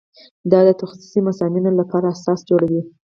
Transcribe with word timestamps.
دا 0.51 0.59
د 0.67 0.69
تخصصي 0.81 1.19
مضامینو 1.27 1.71
لپاره 1.79 2.05
اساس 2.15 2.39
جوړوي. 2.49 2.81